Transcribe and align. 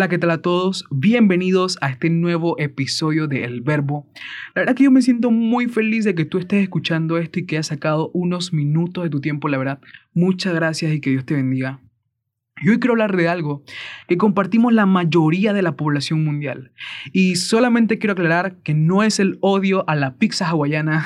Hola, 0.00 0.08
¿qué 0.08 0.16
tal 0.16 0.30
a 0.30 0.40
todos? 0.40 0.86
Bienvenidos 0.90 1.76
a 1.82 1.90
este 1.90 2.08
nuevo 2.08 2.58
episodio 2.58 3.28
de 3.28 3.44
El 3.44 3.60
Verbo. 3.60 4.06
La 4.54 4.62
verdad 4.62 4.74
que 4.74 4.84
yo 4.84 4.90
me 4.90 5.02
siento 5.02 5.30
muy 5.30 5.66
feliz 5.68 6.06
de 6.06 6.14
que 6.14 6.24
tú 6.24 6.38
estés 6.38 6.62
escuchando 6.62 7.18
esto 7.18 7.38
y 7.38 7.44
que 7.44 7.56
hayas 7.56 7.66
sacado 7.66 8.10
unos 8.14 8.54
minutos 8.54 9.04
de 9.04 9.10
tu 9.10 9.20
tiempo, 9.20 9.48
la 9.48 9.58
verdad. 9.58 9.78
Muchas 10.14 10.54
gracias 10.54 10.94
y 10.94 11.02
que 11.02 11.10
Dios 11.10 11.26
te 11.26 11.34
bendiga. 11.34 11.82
Y 12.62 12.70
hoy 12.70 12.80
quiero 12.80 12.94
hablar 12.94 13.14
de 13.14 13.28
algo 13.28 13.62
que 14.08 14.16
compartimos 14.16 14.72
la 14.72 14.86
mayoría 14.86 15.52
de 15.52 15.60
la 15.60 15.76
población 15.76 16.24
mundial. 16.24 16.72
Y 17.12 17.36
solamente 17.36 17.98
quiero 17.98 18.14
aclarar 18.14 18.56
que 18.62 18.72
no 18.72 19.02
es 19.02 19.20
el 19.20 19.36
odio 19.42 19.86
a 19.86 19.96
la 19.96 20.16
pizza 20.16 20.48
hawaiana 20.48 21.04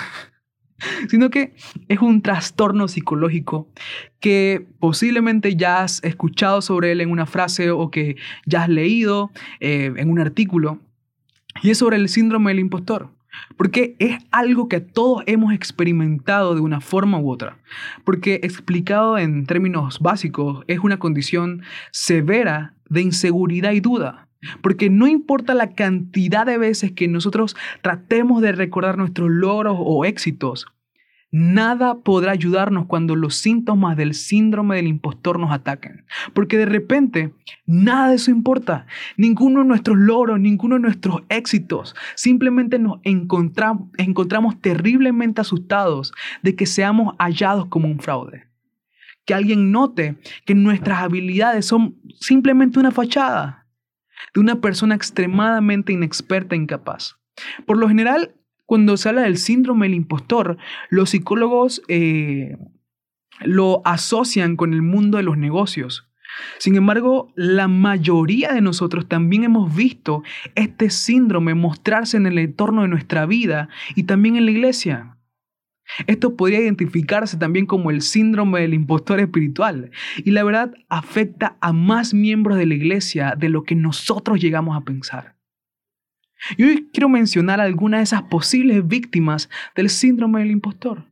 sino 1.09 1.31
que 1.31 1.55
es 1.89 2.01
un 2.01 2.23
trastorno 2.23 2.89
psicológico 2.89 3.69
que 4.21 4.67
posiblemente 4.79 5.57
ya 5.57 5.83
has 5.83 6.03
escuchado 6.03 6.63
sobre 6.63 6.93
él 6.93 7.01
en 7.01 7.11
una 7.11 7.27
frase 7.27 7.71
o 7.71 7.91
que 7.91 8.17
ya 8.47 8.63
has 8.63 8.69
leído 8.69 9.31
eh, 9.61 9.93
en 9.97 10.11
un 10.11 10.19
artículo, 10.19 10.81
y 11.63 11.71
es 11.71 11.79
sobre 11.79 11.97
el 11.97 12.09
síndrome 12.09 12.51
del 12.51 12.61
impostor. 12.61 13.11
Porque 13.57 13.97
es 13.99 14.19
algo 14.31 14.69
que 14.69 14.81
todos 14.81 15.25
hemos 15.27 15.53
experimentado 15.53 16.55
de 16.55 16.61
una 16.61 16.81
forma 16.81 17.19
u 17.19 17.31
otra. 17.31 17.59
Porque 18.05 18.41
explicado 18.43 19.19
en 19.19 19.47
términos 19.47 19.99
básicos, 20.01 20.65
es 20.69 20.79
una 20.81 20.99
condición 20.99 21.63
severa 21.91 22.75
de 22.89 23.03
inseguridad 23.03 23.73
y 23.73 23.81
duda. 23.81 24.29
Porque 24.61 24.91
no 24.91 25.07
importa 25.07 25.55
la 25.55 25.73
cantidad 25.73 26.47
de 26.47 26.59
veces 26.59 26.93
que 26.93 27.09
nosotros 27.09 27.57
tratemos 27.83 28.43
de 28.43 28.53
recordar 28.53 28.99
nuestros 28.99 29.31
logros 29.31 29.77
o 29.79 30.05
éxitos, 30.05 30.67
Nada 31.37 31.97
podrá 31.97 32.31
ayudarnos 32.31 32.87
cuando 32.87 33.17
los 33.17 33.35
síntomas 33.35 33.97
del 33.97 34.15
síndrome 34.15 34.77
del 34.77 34.87
impostor 34.87 35.41
nos 35.41 35.51
ataquen. 35.51 36.07
Porque 36.33 36.57
de 36.57 36.67
repente, 36.67 37.35
nada 37.67 38.11
de 38.11 38.15
eso 38.15 38.31
importa. 38.31 38.87
Ninguno 39.17 39.63
de 39.63 39.67
nuestros 39.67 39.99
logros, 39.99 40.39
ninguno 40.39 40.77
de 40.77 40.83
nuestros 40.83 41.23
éxitos. 41.31 41.97
Simplemente 42.15 42.79
nos 42.79 43.01
encontramos, 43.03 43.89
encontramos 43.99 44.61
terriblemente 44.61 45.41
asustados 45.41 46.13
de 46.45 46.55
que 46.55 46.67
seamos 46.67 47.17
hallados 47.19 47.67
como 47.67 47.89
un 47.89 47.99
fraude. 47.99 48.45
Que 49.25 49.35
alguien 49.35 49.73
note 49.73 50.17
que 50.45 50.55
nuestras 50.55 51.03
habilidades 51.03 51.67
son 51.67 51.97
simplemente 52.21 52.79
una 52.79 52.93
fachada 52.93 53.67
de 54.35 54.41
una 54.41 54.61
persona 54.61 54.95
extremadamente 54.95 55.93
inexperta 55.93 56.55
e 56.55 56.59
incapaz. 56.59 57.17
Por 57.67 57.77
lo 57.77 57.89
general, 57.89 58.37
cuando 58.67 58.97
se 58.97 59.09
habla 59.09 59.23
del 59.23 59.39
síndrome 59.39 59.87
del 59.87 59.95
impostor, 59.95 60.57
los 60.91 61.11
psicólogos 61.11 61.83
eh, 61.89 62.57
lo 63.41 63.83
asocian 63.85 64.57
con 64.57 64.73
el 64.73 64.83
mundo 64.83 65.19
de 65.19 65.25
los 65.25 65.37
negocios. 65.37 66.09
Sin 66.59 66.77
embargo, 66.77 67.33
la 67.37 67.69
mayoría 67.69 68.53
de 68.53 68.61
nosotros 68.61 69.09
también 69.09 69.45
hemos 69.45 69.75
visto 69.75 70.23
este 70.55 70.91
síndrome 70.91 71.55
mostrarse 71.55 72.17
en 72.17 72.27
el 72.27 72.39
entorno 72.39 72.83
de 72.83 72.89
nuestra 72.89 73.27
vida 73.27 73.69
y 73.95 74.05
también 74.05 74.37
en 74.37 74.47
la 74.47 74.51
iglesia. 74.51 75.17
Esto 76.07 76.35
podría 76.35 76.61
identificarse 76.61 77.37
también 77.37 77.67
como 77.67 77.91
el 77.91 78.01
síndrome 78.01 78.61
del 78.61 78.75
impostor 78.75 79.21
espiritual 79.21 79.91
y 80.17 80.31
la 80.31 80.43
verdad 80.43 80.73
afecta 80.89 81.57
a 81.61 81.73
más 81.73 82.15
miembros 82.15 82.57
de 82.57 82.67
la 82.67 82.75
iglesia 82.75 83.35
de 83.37 83.51
lo 83.51 83.65
que 83.65 83.75
nosotros 83.75 84.41
llegamos 84.41 84.77
a 84.77 84.81
pensar. 84.85 85.37
Y 86.57 86.65
hoy 86.65 86.89
quiero 86.93 87.09
mencionar 87.09 87.61
algunas 87.61 88.01
de 88.01 88.05
esas 88.05 88.23
posibles 88.25 88.87
víctimas 88.87 89.49
del 89.75 89.91
síndrome 89.91 90.41
del 90.41 90.51
impostor. 90.51 91.05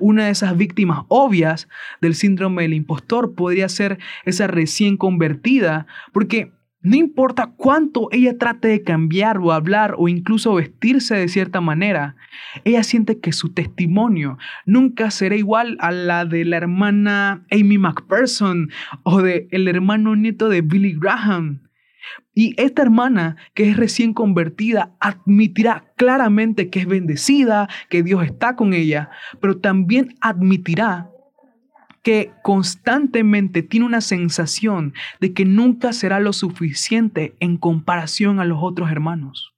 Una 0.00 0.26
de 0.26 0.30
esas 0.30 0.56
víctimas 0.56 1.04
obvias 1.08 1.68
del 2.00 2.14
síndrome 2.14 2.62
del 2.62 2.74
impostor 2.74 3.34
podría 3.34 3.68
ser 3.68 3.98
esa 4.24 4.46
recién 4.46 4.96
convertida, 4.96 5.86
porque 6.12 6.52
no 6.84 6.96
importa 6.96 7.54
cuánto 7.56 8.08
ella 8.10 8.36
trate 8.36 8.66
de 8.68 8.82
cambiar 8.82 9.38
o 9.38 9.52
hablar 9.52 9.94
o 9.98 10.08
incluso 10.08 10.54
vestirse 10.54 11.14
de 11.14 11.28
cierta 11.28 11.60
manera, 11.60 12.16
ella 12.64 12.82
siente 12.82 13.20
que 13.20 13.32
su 13.32 13.50
testimonio 13.50 14.36
nunca 14.66 15.12
será 15.12 15.36
igual 15.36 15.76
a 15.80 15.92
la 15.92 16.24
de 16.24 16.44
la 16.44 16.56
hermana 16.56 17.46
Amy 17.52 17.78
McPherson 17.78 18.70
o 19.04 19.22
del 19.22 19.46
el 19.52 19.68
hermano 19.68 20.16
nieto 20.16 20.48
de 20.48 20.60
Billy 20.60 20.96
Graham. 20.98 21.60
Y 22.34 22.54
esta 22.60 22.82
hermana 22.82 23.36
que 23.54 23.68
es 23.68 23.76
recién 23.76 24.14
convertida 24.14 24.94
admitirá 25.00 25.92
claramente 25.96 26.70
que 26.70 26.80
es 26.80 26.86
bendecida, 26.86 27.68
que 27.88 28.02
Dios 28.02 28.24
está 28.24 28.56
con 28.56 28.74
ella, 28.74 29.10
pero 29.40 29.58
también 29.58 30.14
admitirá 30.20 31.10
que 32.02 32.32
constantemente 32.42 33.62
tiene 33.62 33.86
una 33.86 34.00
sensación 34.00 34.92
de 35.20 35.32
que 35.32 35.44
nunca 35.44 35.92
será 35.92 36.20
lo 36.20 36.32
suficiente 36.32 37.34
en 37.38 37.56
comparación 37.56 38.40
a 38.40 38.44
los 38.44 38.58
otros 38.60 38.90
hermanos. 38.90 39.54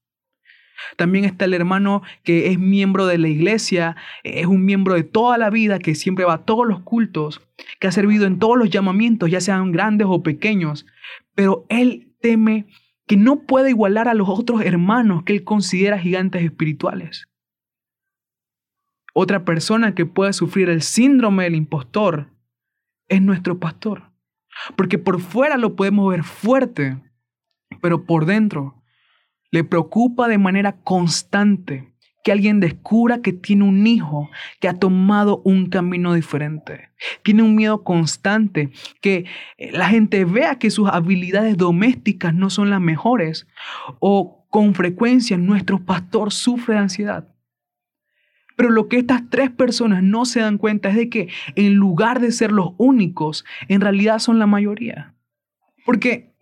También 0.97 1.25
está 1.25 1.47
el 1.47 1.54
hermano 1.54 2.03
que 2.22 2.50
es 2.50 2.59
miembro 2.59 3.06
de 3.06 3.19
la 3.19 3.28
iglesia, 3.28 3.97
es 4.22 4.47
un 4.47 4.65
miembro 4.65 4.94
de 4.94 5.03
toda 5.03 5.38
la 5.38 5.49
vida, 5.49 5.78
que 5.78 5.94
siempre 5.94 6.25
va 6.25 6.34
a 6.34 6.44
todos 6.44 6.66
los 6.66 6.81
cultos, 6.81 7.41
que 7.81 7.87
ha 7.87 7.93
servido 7.93 8.27
en 8.27 8.38
todos 8.38 8.59
los 8.59 8.71
llamamientos, 8.71 9.31
ya 9.31 9.41
sean 9.41 9.72
grandes 9.72 10.06
o 10.10 10.22
pequeños, 10.22 10.87
pero 11.34 11.65
él 11.69 12.14
teme 12.25 12.67
que 13.07 13.19
no 13.19 13.41
puede 13.41 13.69
igualar 13.69 14.09
a 14.09 14.15
los 14.15 14.31
otros 14.31 14.62
hermanos 14.62 15.25
que 15.25 15.35
él 15.35 15.45
considera 15.45 15.99
gigantes 15.99 16.43
espirituales. 16.43 17.29
Otra 19.12 19.45
persona 19.45 19.95
que 19.95 20.07
puede 20.07 20.33
sufrir 20.33 20.71
el 20.71 20.81
síndrome 20.81 21.45
del 21.45 21.55
impostor 21.55 22.31
es 23.09 23.21
nuestro 23.21 23.61
pastor. 23.61 24.11
Porque 24.75 24.97
por 24.97 25.21
fuera 25.21 25.59
lo 25.59 25.77
podemos 25.77 26.11
ver 26.11 26.25
fuerte, 26.25 26.99
pero 27.83 28.07
por 28.07 28.25
dentro 28.25 28.83
le 29.51 29.63
preocupa 29.63 30.27
de 30.27 30.39
manera 30.39 30.81
constante 30.81 31.94
que 32.25 32.33
alguien 32.33 32.59
descubra 32.59 33.21
que 33.21 33.33
tiene 33.33 33.65
un 33.65 33.87
hijo 33.87 34.31
que 34.59 34.67
ha 34.67 34.75
tomado 34.75 35.43
un 35.45 35.67
camino 35.67 36.15
diferente. 36.15 36.89
Tiene 37.23 37.43
un 37.43 37.55
miedo 37.55 37.85
constante, 37.85 38.71
que 39.03 39.27
eh, 39.59 39.71
la 39.73 39.89
gente 39.89 40.25
vea 40.25 40.59
que 40.59 40.71
sus 40.71 40.89
habilidades 40.89 41.59
domésticas 41.59 42.34
no 42.34 42.49
son 42.49 42.71
las 42.71 42.81
mejores 42.81 43.47
o 44.01 44.47
con 44.49 44.75
frecuencia 44.75 45.37
nuestro 45.37 45.84
pastor 45.84 46.33
sufre 46.33 46.75
de 46.75 46.81
ansiedad. 46.81 47.29
Pero 48.57 48.71
lo 48.71 48.89
que 48.89 48.99
estas 48.99 49.29
tres 49.29 49.51
personas 49.51 50.03
no 50.03 50.25
se 50.25 50.41
dan 50.41 50.57
cuenta 50.59 50.89
es 50.89 50.97
de 50.97 51.11
que 51.11 51.29
en 51.57 51.75
lugar 51.75 52.21
de 52.21 52.33
ser 52.33 52.53
los 52.53 52.71
únicos, 52.79 53.45
en 53.69 53.83
realidad 53.83 54.19
son 54.19 54.39
la 54.39 54.47
mayoría. 54.47 55.15
Porque 55.84 56.34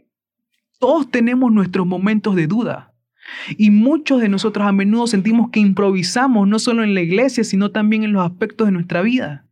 todos 0.78 1.10
tenemos 1.10 1.50
nuestros 1.50 1.86
momentos 1.86 2.36
de 2.36 2.46
duda. 2.46 2.91
Y 3.56 3.70
muchos 3.70 4.20
de 4.20 4.28
nosotros 4.28 4.66
a 4.66 4.72
menudo 4.72 5.06
sentimos 5.06 5.50
que 5.50 5.60
improvisamos 5.60 6.46
no 6.48 6.58
solo 6.58 6.84
en 6.84 6.94
la 6.94 7.00
iglesia, 7.00 7.44
sino 7.44 7.70
también 7.70 8.02
en 8.04 8.12
los 8.12 8.24
aspectos 8.24 8.66
de 8.66 8.72
nuestra 8.72 9.02
vida. 9.02 9.46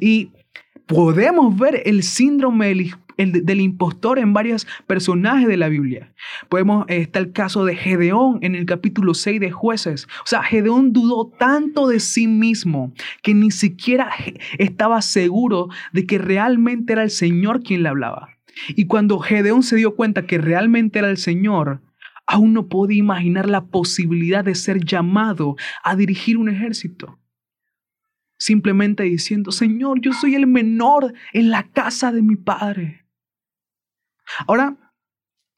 Y 0.00 0.30
podemos 0.86 1.56
ver 1.58 1.82
el 1.84 2.02
síndrome 2.02 2.92
del, 3.16 3.60
impostor 3.60 4.18
en 4.18 4.32
varios 4.32 4.66
personajes 4.86 5.48
de 5.48 5.56
la 5.56 5.68
Biblia. 5.68 6.12
Podemos, 6.48 6.84
eh, 6.88 6.98
está 6.98 7.18
el 7.18 7.32
caso 7.32 7.64
de 7.64 7.76
Gedeón 7.76 8.38
en 8.42 8.54
el 8.54 8.66
capítulo 8.66 9.14
6 9.14 9.40
de 9.40 9.50
jueces. 9.50 10.06
O 10.24 10.26
sea, 10.26 10.42
Gedeón 10.42 10.92
dudó 10.92 11.30
tanto 11.38 11.88
de 11.88 12.00
sí 12.00 12.26
mismo 12.26 12.92
que 13.22 13.34
ni 13.34 13.50
siquiera 13.50 14.10
estaba 14.58 15.02
seguro 15.02 15.68
de 15.92 16.06
que 16.06 16.18
realmente 16.18 16.92
era 16.92 17.02
el 17.02 17.10
Señor 17.10 17.62
quien 17.62 17.82
le 17.82 17.88
hablaba. 17.88 18.30
Y 18.68 18.86
cuando 18.86 19.18
Gedeón 19.18 19.62
se 19.62 19.76
dio 19.76 19.94
cuenta 19.94 20.26
que 20.26 20.38
realmente 20.38 20.98
era 20.98 21.10
el 21.10 21.18
Señor, 21.18 21.80
aún 22.26 22.52
no 22.52 22.68
podía 22.68 22.98
imaginar 22.98 23.48
la 23.48 23.66
posibilidad 23.66 24.44
de 24.44 24.54
ser 24.54 24.84
llamado 24.84 25.56
a 25.82 25.96
dirigir 25.96 26.38
un 26.38 26.48
ejército. 26.48 27.18
Simplemente 28.38 29.04
diciendo, 29.04 29.52
Señor, 29.52 30.00
yo 30.00 30.12
soy 30.12 30.34
el 30.34 30.46
menor 30.46 31.14
en 31.32 31.50
la 31.50 31.70
casa 31.70 32.12
de 32.12 32.22
mi 32.22 32.36
padre. 32.36 33.06
Ahora, 34.46 34.76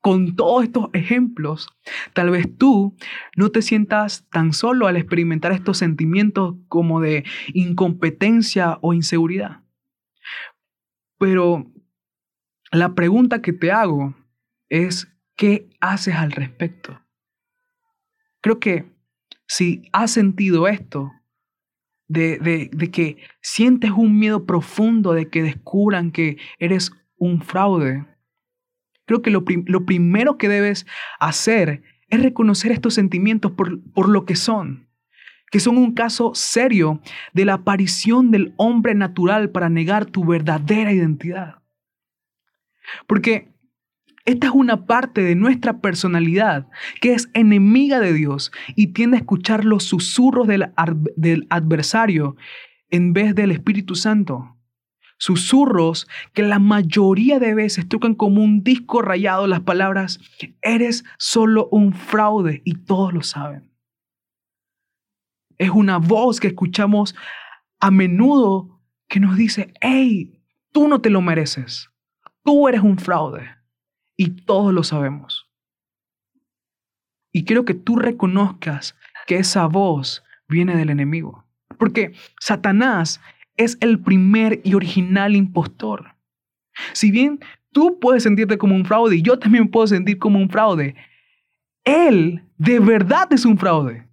con 0.00 0.36
todos 0.36 0.64
estos 0.64 0.90
ejemplos, 0.92 1.68
tal 2.12 2.30
vez 2.30 2.56
tú 2.56 2.96
no 3.36 3.50
te 3.50 3.62
sientas 3.62 4.28
tan 4.30 4.52
solo 4.52 4.86
al 4.86 4.96
experimentar 4.96 5.50
estos 5.52 5.78
sentimientos 5.78 6.54
como 6.68 7.00
de 7.00 7.24
incompetencia 7.52 8.78
o 8.80 8.94
inseguridad. 8.94 9.62
Pero 11.18 11.66
la 12.70 12.94
pregunta 12.94 13.42
que 13.42 13.52
te 13.52 13.72
hago 13.72 14.14
es, 14.68 15.08
¿Qué 15.38 15.70
haces 15.80 16.16
al 16.16 16.32
respecto? 16.32 17.00
Creo 18.40 18.58
que 18.58 18.92
si 19.46 19.88
has 19.92 20.10
sentido 20.10 20.66
esto, 20.66 21.12
de, 22.08 22.90
que 22.92 23.18
sientes 23.40 23.92
un 23.92 24.18
miedo 24.18 24.46
profundo 24.46 25.12
de 25.12 25.28
que 25.28 25.44
descubran 25.44 26.10
que 26.10 26.38
eres 26.58 26.90
un 27.18 27.40
fraude, 27.40 28.04
creo 29.04 29.22
que 29.22 29.30
lo, 29.30 29.44
lo 29.66 29.86
primero 29.86 30.38
que 30.38 30.48
debes 30.48 30.86
hacer 31.20 31.84
es 32.08 32.20
reconocer 32.20 32.72
estos 32.72 32.94
sentimientos 32.94 33.52
por, 33.52 33.80
por 33.92 34.08
lo 34.08 34.24
que 34.24 34.34
son, 34.34 34.88
que 35.52 35.60
son 35.60 35.78
un 35.78 35.94
caso 35.94 36.34
serio 36.34 37.00
de 37.32 37.44
la 37.44 37.54
aparición 37.54 38.32
del 38.32 38.54
hombre 38.56 38.96
natural 38.96 39.50
para 39.50 39.68
negar 39.68 40.04
tu 40.04 40.24
verdadera 40.24 40.92
identidad. 40.92 41.62
Porque 43.06 43.52
Esta 44.28 44.48
es 44.48 44.52
una 44.52 44.84
parte 44.84 45.22
de 45.22 45.34
nuestra 45.34 45.80
personalidad 45.80 46.68
que 47.00 47.14
es 47.14 47.30
enemiga 47.32 47.98
de 47.98 48.12
Dios 48.12 48.52
y 48.76 48.88
tiende 48.88 49.16
a 49.16 49.20
escuchar 49.20 49.64
los 49.64 49.84
susurros 49.84 50.46
del, 50.46 51.46
adversario 51.48 52.36
en 52.90 53.14
vez 53.14 53.34
del 53.34 53.52
Espíritu 53.52 53.94
Santo. 53.94 54.54
Susurros 55.16 56.06
que 56.34 56.42
la 56.42 56.58
mayoría 56.58 57.38
de 57.38 57.54
veces 57.54 57.88
tocan 57.88 58.14
como 58.14 58.42
un 58.42 58.62
disco 58.62 59.00
rayado 59.00 59.46
las 59.46 59.60
palabras, 59.60 60.20
eres 60.60 61.06
solo 61.16 61.66
un 61.70 61.94
fraude 61.94 62.60
y 62.66 62.84
todos 62.84 63.14
lo 63.14 63.22
saben. 63.22 63.72
Es 65.56 65.70
una 65.70 65.96
voz 65.96 66.38
que 66.38 66.48
escuchamos 66.48 67.16
a 67.80 67.90
menudo 67.90 68.78
que 69.08 69.20
nos 69.20 69.38
dice, 69.38 69.72
hey, 69.80 70.38
tú 70.70 70.86
no 70.86 71.00
te 71.00 71.08
lo 71.08 71.22
mereces, 71.22 71.88
tú 72.44 72.68
eres 72.68 72.82
un 72.82 72.98
fraude 72.98 73.57
y 74.18 74.30
todos 74.30 74.74
lo 74.74 74.82
sabemos. 74.82 75.48
Y 77.32 77.44
quiero 77.44 77.64
que 77.64 77.74
tú 77.74 77.96
reconozcas 77.96 78.96
que 79.26 79.36
esa 79.36 79.66
voz 79.66 80.24
viene 80.48 80.76
del 80.76 80.90
enemigo. 80.90 81.46
Porque 81.78 82.12
Satanás 82.40 83.20
es 83.56 83.78
el 83.80 84.00
primer 84.00 84.60
y 84.64 84.74
original 84.74 85.36
impostor. 85.36 86.16
Si 86.92 87.10
bien 87.10 87.38
tú 87.72 87.98
puedes 88.00 88.24
sentirte 88.24 88.58
como 88.58 88.74
un 88.74 88.84
fraude 88.84 89.16
y 89.16 89.22
yo 89.22 89.38
también 89.38 89.70
puedo 89.70 89.86
sentir 89.86 90.18
como 90.18 90.38
un 90.40 90.50
fraude, 90.50 90.96
él 91.84 92.42
de 92.56 92.80
verdad 92.80 93.32
es 93.32 93.44
un 93.44 93.56
fraude. 93.56 94.08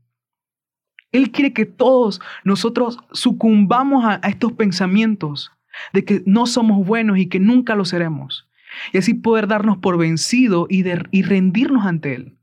Él 1.12 1.32
quiere 1.32 1.52
que 1.54 1.66
todos 1.66 2.22
nosotros 2.44 3.00
sucumbamos 3.12 4.06
a, 4.06 4.16
estos 4.28 4.52
pensamientos 4.52 5.52
de 5.94 6.06
que 6.06 6.22
no 6.26 6.46
somos 6.46 6.86
buenos 6.86 7.18
y 7.18 7.28
que 7.28 7.40
nunca 7.40 7.74
lo 7.76 7.86
seremos 7.86 8.45
y 8.94 8.98
así 8.98 9.14
poder 9.14 9.48
darnos 9.48 9.78
por 9.78 9.98
vencido 9.98 10.68
y, 10.70 10.84
y 11.12 11.22
rendirnos 11.24 11.86
ante 11.86 12.16
Él. 12.16 12.38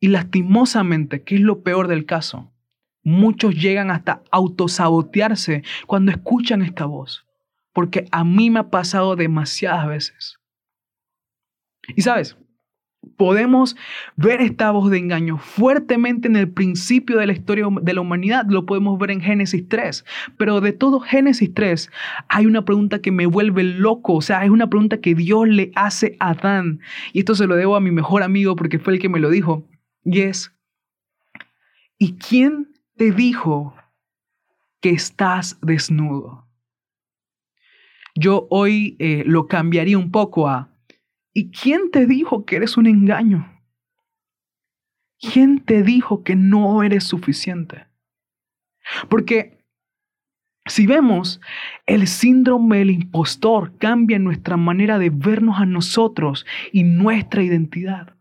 Y 0.00 0.08
lastimosamente, 0.08 1.22
¿qué 1.22 1.36
es 1.36 1.40
lo 1.40 1.62
peor 1.62 1.88
del 1.88 2.06
caso? 2.06 2.52
Muchos 3.04 3.54
llegan 3.54 3.90
hasta 3.90 4.22
autosabotearse 4.30 5.62
cuando 5.86 6.12
escuchan 6.12 6.62
esta 6.62 6.86
voz, 6.86 7.26
porque 7.72 8.06
a 8.10 8.24
mí 8.24 8.50
me 8.50 8.60
ha 8.60 8.70
pasado 8.70 9.16
demasiadas 9.16 9.86
veces. 9.86 10.38
Y 11.96 12.02
sabes, 12.02 12.36
Podemos 13.16 13.76
ver 14.16 14.40
esta 14.40 14.70
voz 14.70 14.90
de 14.90 14.98
engaño 14.98 15.38
fuertemente 15.38 16.28
en 16.28 16.36
el 16.36 16.48
principio 16.48 17.18
de 17.18 17.26
la 17.26 17.32
historia 17.32 17.66
de 17.82 17.94
la 17.94 18.00
humanidad, 18.00 18.46
lo 18.48 18.64
podemos 18.64 18.98
ver 18.98 19.10
en 19.10 19.20
Génesis 19.20 19.68
3, 19.68 20.04
pero 20.36 20.60
de 20.60 20.72
todo 20.72 21.00
Génesis 21.00 21.52
3 21.52 21.90
hay 22.28 22.46
una 22.46 22.64
pregunta 22.64 23.00
que 23.00 23.10
me 23.10 23.26
vuelve 23.26 23.64
loco, 23.64 24.14
o 24.14 24.22
sea, 24.22 24.44
es 24.44 24.50
una 24.50 24.68
pregunta 24.68 25.00
que 25.00 25.14
Dios 25.14 25.48
le 25.48 25.72
hace 25.74 26.16
a 26.20 26.30
Adán, 26.30 26.80
y 27.12 27.20
esto 27.20 27.34
se 27.34 27.46
lo 27.46 27.56
debo 27.56 27.76
a 27.76 27.80
mi 27.80 27.90
mejor 27.90 28.22
amigo 28.22 28.56
porque 28.56 28.78
fue 28.78 28.94
el 28.94 29.00
que 29.00 29.08
me 29.08 29.20
lo 29.20 29.30
dijo, 29.30 29.66
y 30.04 30.20
es, 30.20 30.54
¿y 31.98 32.14
quién 32.14 32.72
te 32.96 33.10
dijo 33.10 33.74
que 34.80 34.90
estás 34.90 35.58
desnudo? 35.60 36.46
Yo 38.14 38.46
hoy 38.50 38.96
eh, 38.98 39.24
lo 39.26 39.46
cambiaría 39.46 39.96
un 39.96 40.10
poco 40.10 40.48
a, 40.48 40.71
¿Y 41.32 41.50
quién 41.50 41.90
te 41.90 42.06
dijo 42.06 42.44
que 42.44 42.56
eres 42.56 42.76
un 42.76 42.86
engaño? 42.86 43.48
¿Quién 45.18 45.60
te 45.64 45.82
dijo 45.82 46.24
que 46.24 46.36
no 46.36 46.82
eres 46.82 47.04
suficiente? 47.04 47.86
Porque 49.08 49.62
si 50.66 50.86
vemos, 50.86 51.40
el 51.86 52.06
síndrome 52.06 52.78
del 52.78 52.90
impostor 52.90 53.76
cambia 53.78 54.18
nuestra 54.18 54.56
manera 54.56 54.98
de 54.98 55.10
vernos 55.10 55.58
a 55.58 55.66
nosotros 55.66 56.46
y 56.72 56.84
nuestra 56.84 57.42
identidad. 57.42 58.14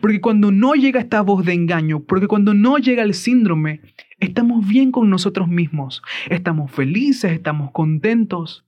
Porque 0.00 0.20
cuando 0.20 0.50
no 0.50 0.74
llega 0.74 1.00
esta 1.00 1.22
voz 1.22 1.44
de 1.44 1.54
engaño, 1.54 2.00
porque 2.00 2.26
cuando 2.26 2.52
no 2.52 2.76
llega 2.76 3.02
el 3.02 3.14
síndrome, 3.14 3.80
estamos 4.18 4.66
bien 4.66 4.92
con 4.92 5.08
nosotros 5.08 5.48
mismos, 5.48 6.02
estamos 6.28 6.70
felices, 6.70 7.32
estamos 7.32 7.70
contentos. 7.70 8.66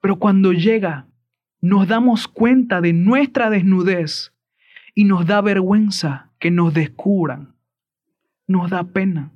Pero 0.00 0.18
cuando 0.18 0.52
llega 0.52 1.06
nos 1.60 1.88
damos 1.88 2.28
cuenta 2.28 2.80
de 2.80 2.92
nuestra 2.92 3.50
desnudez 3.50 4.32
y 4.94 5.04
nos 5.04 5.26
da 5.26 5.40
vergüenza 5.40 6.30
que 6.38 6.50
nos 6.50 6.74
descubran. 6.74 7.54
Nos 8.46 8.70
da 8.70 8.84
pena. 8.84 9.32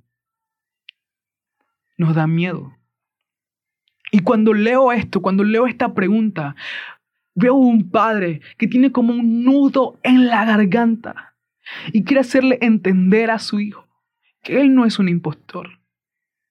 Nos 1.97 2.15
da 2.15 2.27
miedo. 2.27 2.77
Y 4.13 4.21
cuando 4.21 4.55
leo 4.55 4.93
esto, 4.93 5.23
cuando 5.23 5.45
leo 5.45 5.67
esta 5.67 5.95
pregunta, 5.95 6.57
veo 7.35 7.55
un 7.55 7.91
padre 7.91 8.41
que 8.59 8.67
tiene 8.67 8.93
como 8.93 9.13
un 9.13 9.45
nudo 9.45 9.99
en 10.03 10.27
la 10.27 10.45
garganta 10.45 11.35
y 11.93 12.05
quiere 12.05 12.21
hacerle 12.21 12.59
entender 12.61 13.31
a 13.31 13.39
su 13.39 13.61
hijo 13.61 13.87
que 14.43 14.61
él 14.61 14.75
no 14.75 14.85
es 14.85 14.99
un 14.99 15.09
impostor, 15.09 15.81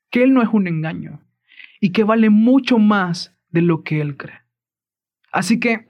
que 0.10 0.24
él 0.24 0.34
no 0.34 0.42
es 0.42 0.50
un 0.52 0.68
engaño 0.68 1.22
y 1.80 1.92
que 1.92 2.04
vale 2.04 2.30
mucho 2.30 2.78
más 2.78 3.36
de 3.50 3.62
lo 3.62 3.84
que 3.84 4.02
él 4.02 4.16
cree. 4.18 4.42
Así 5.32 5.60
que 5.60 5.88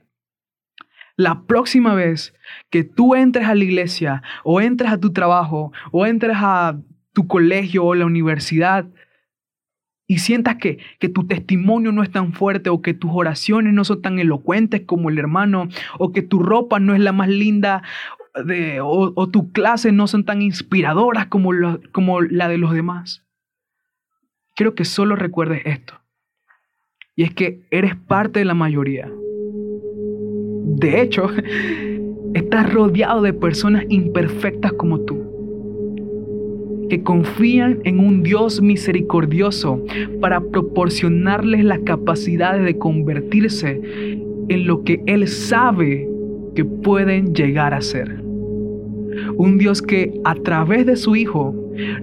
la 1.16 1.42
próxima 1.42 1.94
vez 1.94 2.34
que 2.70 2.84
tú 2.84 3.14
entres 3.14 3.46
a 3.46 3.54
la 3.54 3.64
iglesia 3.64 4.22
o 4.42 4.60
entres 4.60 4.90
a 4.90 4.98
tu 4.98 5.12
trabajo 5.12 5.72
o 5.92 6.06
entres 6.06 6.36
a 6.40 6.78
tu 7.12 7.26
colegio 7.26 7.84
o 7.84 7.94
la 7.94 8.06
universidad 8.06 8.86
y 10.06 10.18
sientas 10.18 10.56
que, 10.56 10.78
que 10.98 11.08
tu 11.08 11.26
testimonio 11.26 11.92
no 11.92 12.02
es 12.02 12.10
tan 12.10 12.32
fuerte 12.32 12.70
o 12.70 12.82
que 12.82 12.94
tus 12.94 13.10
oraciones 13.12 13.74
no 13.74 13.84
son 13.84 14.02
tan 14.02 14.18
elocuentes 14.18 14.82
como 14.86 15.10
el 15.10 15.18
hermano 15.18 15.68
o 15.98 16.12
que 16.12 16.22
tu 16.22 16.40
ropa 16.40 16.80
no 16.80 16.94
es 16.94 17.00
la 17.00 17.12
más 17.12 17.28
linda 17.28 17.82
de, 18.44 18.80
o, 18.82 19.28
tus 19.28 19.52
clases 19.52 19.92
no 19.92 20.06
son 20.06 20.24
tan 20.24 20.42
inspiradoras 20.42 21.26
como, 21.26 21.50
como 21.92 22.20
la 22.22 22.48
de 22.48 22.58
los 22.58 22.72
demás. 22.72 23.24
Quiero 24.56 24.74
que 24.74 24.84
solo 24.84 25.16
recuerdes 25.16 25.62
esto. 25.64 26.00
Y 27.14 27.24
es 27.24 27.34
que 27.34 27.66
eres 27.70 27.94
parte 27.96 28.38
de 28.38 28.44
la 28.44 28.54
mayoría. 28.54 29.10
De 30.64 31.02
hecho, 31.02 31.28
estás 32.34 32.72
rodeado 32.72 33.22
de 33.22 33.32
personas 33.32 33.84
imperfectas 33.88 34.72
como 34.74 35.00
tú, 35.00 35.18
que 36.88 37.02
confían 37.02 37.80
en 37.84 37.98
un 37.98 38.22
Dios 38.22 38.60
misericordioso 38.60 39.84
para 40.20 40.40
proporcionarles 40.40 41.64
las 41.64 41.80
capacidades 41.80 42.64
de 42.64 42.78
convertirse 42.78 43.80
en 44.48 44.66
lo 44.66 44.82
que 44.84 45.02
Él 45.06 45.28
sabe 45.28 46.08
que 46.54 46.64
pueden 46.64 47.34
llegar 47.34 47.74
a 47.74 47.80
ser. 47.80 48.22
Un 49.36 49.58
Dios 49.58 49.82
que 49.82 50.20
a 50.24 50.34
través 50.34 50.86
de 50.86 50.96
su 50.96 51.16
Hijo 51.16 51.54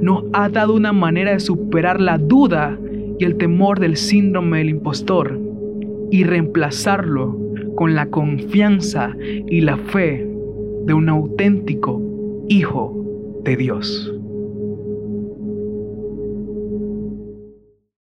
nos 0.02 0.24
ha 0.34 0.50
dado 0.50 0.74
una 0.74 0.94
manera 0.94 1.32
de 1.32 1.40
superar 1.40 2.00
la 2.00 2.18
duda 2.18 2.78
y 3.20 3.26
el 3.26 3.38
temor 3.38 3.80
del 3.80 3.98
síndrome 3.98 4.60
del 4.60 4.70
impostor 4.70 5.40
y 6.12 6.24
reemplazarlo 6.24 7.47
con 7.78 7.94
la 7.94 8.10
confianza 8.10 9.16
y 9.22 9.62
la 9.62 9.78
fe 9.78 10.28
de 10.86 10.94
un 10.94 11.08
auténtico 11.08 12.02
Hijo 12.50 12.94
de 13.44 13.56
Dios. 13.56 14.14